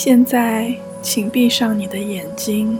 [0.00, 2.78] 现在，请闭上你的眼睛，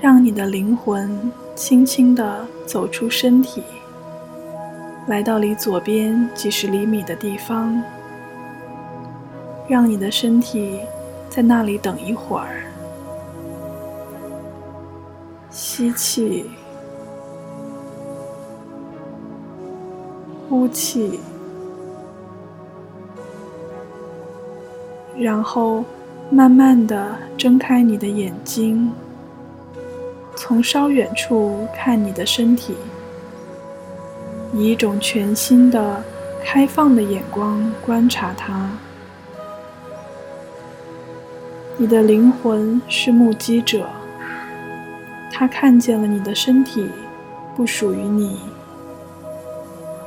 [0.00, 3.62] 让你的灵魂轻轻地走出身体，
[5.06, 7.80] 来到离左边几十厘米的地方，
[9.68, 10.80] 让你的身体
[11.30, 12.64] 在那里等一会儿。
[15.50, 16.46] 吸气，
[20.48, 21.20] 呼气。
[25.18, 25.84] 然后，
[26.30, 28.92] 慢慢的睁开你的眼睛，
[30.36, 32.76] 从稍远处看你的身体，
[34.54, 36.00] 以一种全新的、
[36.44, 38.70] 开放的眼光观察它。
[41.76, 43.86] 你的灵魂是目击者，
[45.32, 46.88] 他看见了你的身体
[47.56, 48.38] 不属于你，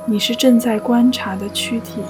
[0.06, 2.00] 你是正在观察的躯体。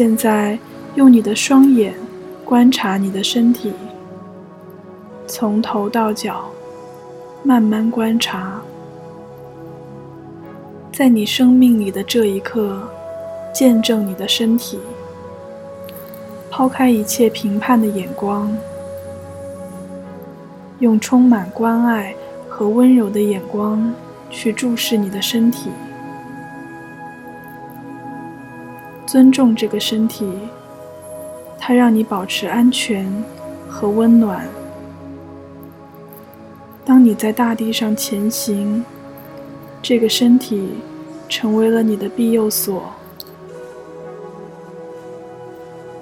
[0.00, 0.58] 现在，
[0.94, 1.92] 用你的双眼
[2.42, 3.70] 观察你的身体，
[5.26, 6.46] 从头到脚，
[7.42, 8.62] 慢慢观察。
[10.90, 12.80] 在你生命里的这一刻，
[13.52, 14.78] 见证你的身体，
[16.50, 18.50] 抛开一切评判的眼光，
[20.78, 22.14] 用充满关爱
[22.48, 23.92] 和温柔的眼光
[24.30, 25.68] 去注视你的身体。
[29.10, 30.24] 尊重这个身体，
[31.58, 33.04] 它让你保持安全
[33.68, 34.46] 和温暖。
[36.84, 38.84] 当你在大地上前行，
[39.82, 40.74] 这个身体
[41.28, 42.84] 成为了你的庇佑所。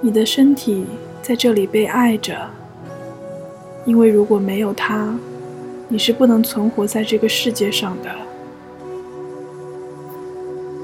[0.03, 0.85] 你的身体
[1.23, 2.37] 在这里被爱着，
[3.87, 5.19] 因为如果没有它，
[5.89, 8.28] 你是不能存活在这个世界上的。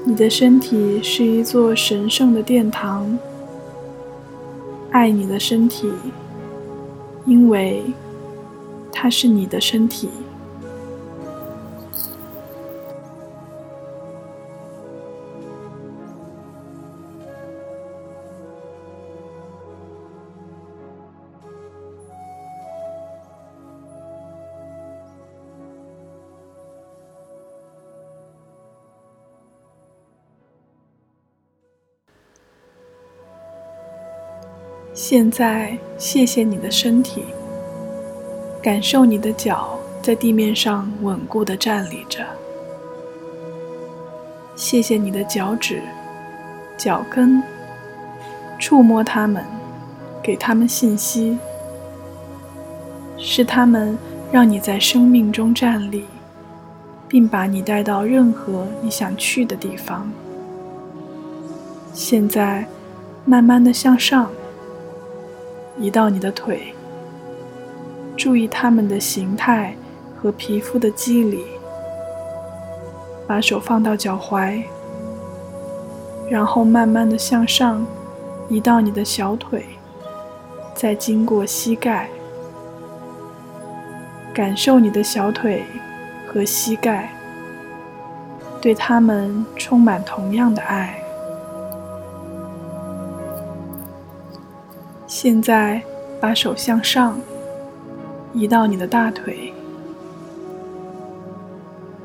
[0.07, 3.17] 你的身体是一座神圣的殿堂。
[4.91, 5.91] 爱你的身体，
[7.25, 7.83] 因为
[8.93, 10.09] 它是你的身体。
[34.95, 37.25] 现在，谢谢你的身体，
[38.63, 42.25] 感受你的脚在地面上稳固地站立着。
[44.55, 45.81] 谢谢你的脚趾、
[46.77, 47.43] 脚跟，
[48.57, 49.43] 触摸它们，
[50.23, 51.37] 给它们信息，
[53.17, 53.97] 是它们
[54.31, 56.05] 让你在生命中站立，
[57.09, 60.09] 并把你带到任何你想去的地方。
[61.93, 62.65] 现在，
[63.25, 64.31] 慢慢地向上。
[65.77, 66.73] 移到你的腿，
[68.15, 69.75] 注意它们的形态
[70.15, 71.45] 和皮肤的肌理。
[73.27, 74.61] 把手放到脚踝，
[76.29, 77.85] 然后慢慢的向上
[78.47, 79.65] 移到你的小腿，
[80.75, 82.07] 再经过膝盖，
[84.31, 85.63] 感受你的小腿
[86.27, 87.09] 和膝盖，
[88.61, 91.01] 对它们充满同样的爱。
[95.25, 95.81] 现在，
[96.21, 97.19] 把手向上
[98.31, 99.51] 移到你的大腿，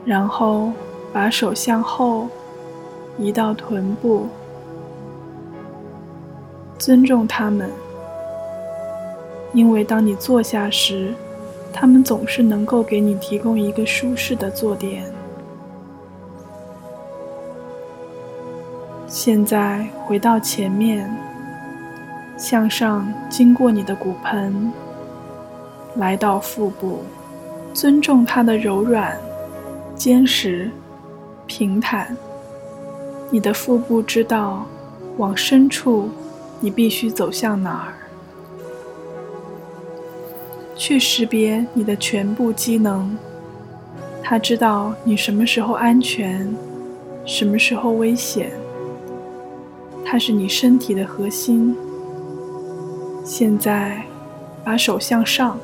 [0.07, 0.73] 然后
[1.13, 2.29] 把手向后
[3.19, 4.27] 移到臀部。
[6.79, 7.69] 尊重他们，
[9.53, 11.13] 因为当你坐下时，
[11.75, 15.05] 他们总是能够给你提供一个舒适的坐垫。
[19.07, 21.30] 现在回到前面。
[22.41, 24.73] 向上，经过你的骨盆，
[25.97, 27.01] 来到腹部，
[27.75, 29.15] 尊重它的柔软、
[29.95, 30.71] 坚实、
[31.47, 32.17] 平坦。
[33.31, 34.65] 你的腹部知道，
[35.19, 36.09] 往深处，
[36.61, 37.93] 你必须走向哪儿。
[40.75, 43.15] 去识别你的全部机能，
[44.23, 46.49] 它知道你什么时候安全，
[47.27, 48.51] 什么时候危险。
[50.07, 51.77] 它是你身体的核心。
[53.25, 54.03] 现在，
[54.65, 55.59] 把手向上，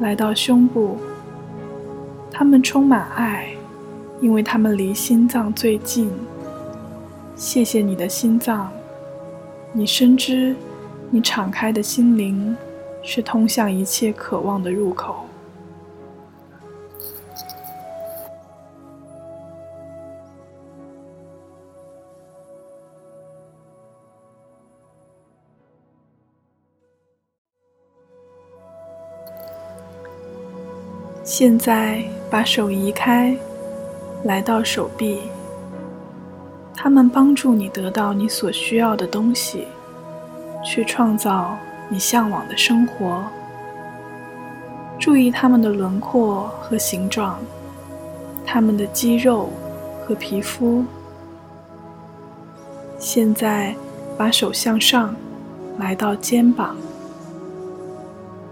[0.00, 0.98] 来到胸部。
[2.30, 3.48] 它们充满爱，
[4.20, 6.10] 因为它们离心脏最近。
[7.34, 8.70] 谢谢你的心脏，
[9.72, 10.54] 你深知，
[11.10, 12.56] 你敞开的心灵
[13.02, 15.26] 是通向一切渴望的入口。
[31.24, 33.34] 现在把手移开，
[34.24, 35.22] 来到手臂。
[36.74, 39.66] 他们帮助你得到你所需要的东西，
[40.62, 41.56] 去创造
[41.88, 43.24] 你向往的生活。
[44.98, 47.38] 注意他们的轮廓和形状，
[48.44, 49.48] 他们的肌肉
[50.06, 50.84] 和皮肤。
[52.98, 53.74] 现在
[54.18, 55.16] 把手向上，
[55.78, 56.76] 来到肩膀，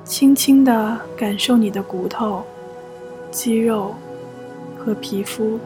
[0.05, 2.43] 轻轻地感受你的骨头。
[3.33, 3.95] 肌肉
[4.79, 5.59] 和皮肤，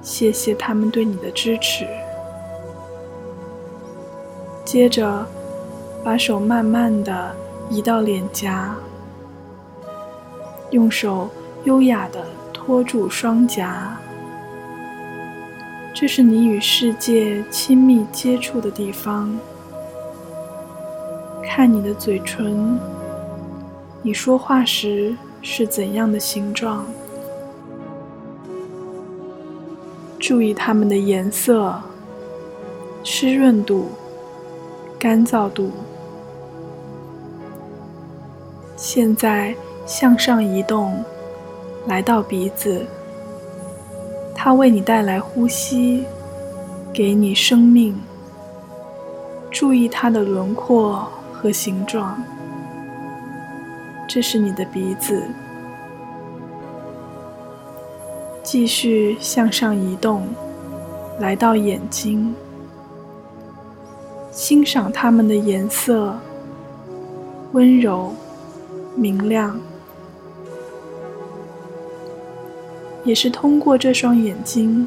[0.00, 1.86] 谢谢他们对你的支持。
[4.64, 5.26] 接着，
[6.02, 7.36] 把手慢慢的
[7.68, 8.74] 移到脸颊，
[10.70, 11.28] 用手
[11.64, 13.94] 优雅的托住双颊，
[15.92, 19.38] 这是你与世界亲密接触的地方。
[21.44, 22.78] 看你的嘴唇，
[24.00, 25.14] 你说话时。
[25.42, 26.86] 是怎样的形状？
[30.18, 31.74] 注意它们的颜色、
[33.02, 33.88] 湿润度、
[34.98, 35.72] 干燥度。
[38.76, 39.54] 现在
[39.84, 41.04] 向上移动，
[41.86, 42.86] 来到鼻子，
[44.34, 46.04] 它为你带来呼吸，
[46.92, 48.00] 给你生命。
[49.50, 52.22] 注意它的轮廓和形状。
[54.14, 55.22] 这是你的鼻子，
[58.42, 60.28] 继续向上移动，
[61.18, 62.34] 来到眼睛，
[64.30, 66.14] 欣赏它们的颜色，
[67.52, 68.12] 温柔、
[68.94, 69.58] 明亮，
[73.04, 74.86] 也是通过这双眼睛，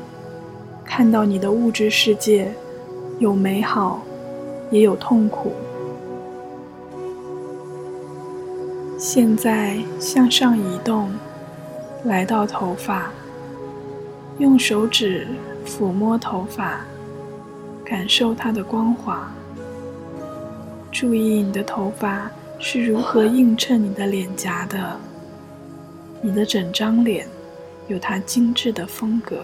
[0.83, 2.54] 看到你的物质世界，
[3.18, 4.04] 有美好，
[4.69, 5.51] 也有痛苦。
[8.98, 11.12] 现在向上移动，
[12.06, 13.12] 来到头发，
[14.40, 15.28] 用手指
[15.66, 16.80] 抚摸头发，
[17.84, 19.30] 感受它的光滑。
[20.94, 24.98] 注意你的头发是如何映衬你的脸颊的。
[26.22, 27.28] 你的整张脸
[27.90, 29.44] 有它精致的风格。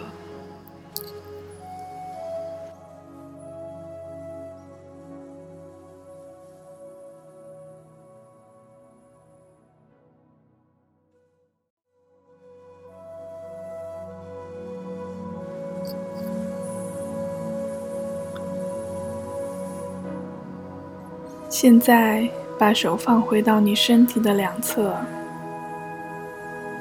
[21.61, 22.27] 现在
[22.57, 24.95] 把手放回到你身体的两侧，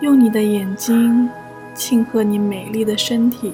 [0.00, 1.29] 用你的眼睛
[1.75, 3.53] 庆贺你美丽的身体，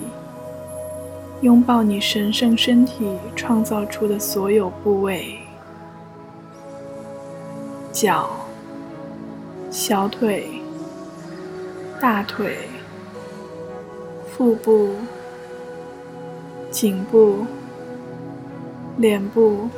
[1.40, 5.37] 拥抱你神圣身体创造出的所有部位：
[7.90, 8.31] 脚、
[9.69, 10.46] 小腿、
[12.00, 12.56] 大腿、
[14.31, 14.94] 腹部、
[16.70, 17.44] 颈部、
[18.99, 19.69] 脸部。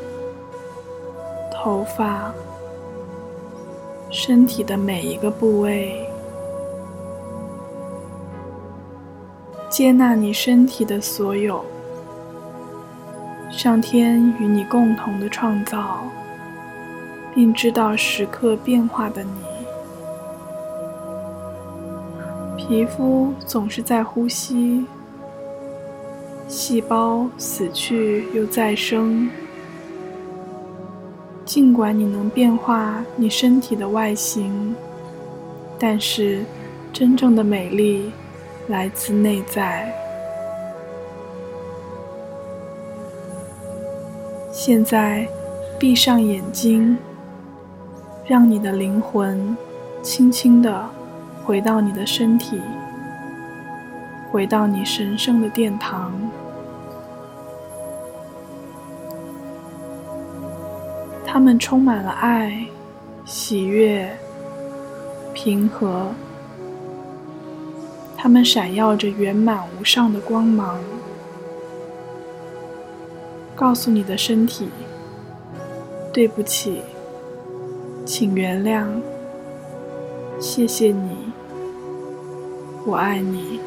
[1.60, 2.32] 头发，
[4.10, 6.08] 身体的每一个部位，
[9.68, 11.64] 接纳你身体的所有，
[13.50, 16.04] 上天与你共同的创造，
[17.34, 19.30] 并知道时刻变化的你。
[22.56, 24.86] 皮肤总是在呼吸，
[26.46, 29.28] 细胞死去又再生。
[31.48, 34.76] 尽管你能变化你身体的外形，
[35.78, 36.44] 但是
[36.92, 38.12] 真正的美丽
[38.66, 39.90] 来自内在。
[44.52, 45.26] 现在
[45.78, 46.98] 闭上眼睛，
[48.26, 49.56] 让你的灵魂
[50.02, 50.86] 轻轻地
[51.46, 52.60] 回到你的身体，
[54.30, 56.12] 回到你神圣的殿堂。
[61.30, 62.66] 他们充满了爱、
[63.26, 64.10] 喜悦、
[65.34, 66.10] 平和。
[68.16, 70.80] 他们闪耀着圆满无上的光芒。
[73.54, 74.70] 告诉你的身体
[76.14, 76.80] ：“对不起，
[78.06, 78.86] 请原谅，
[80.40, 81.30] 谢谢你，
[82.86, 83.60] 我爱你。”